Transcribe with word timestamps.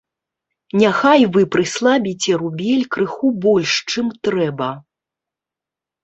Няхай 0.83 1.25
вы 1.33 1.41
прыслабіце 1.55 2.31
рубель 2.41 2.85
крыху 2.95 3.29
больш, 3.43 3.73
чым 3.91 4.07
трэба. 4.29 4.71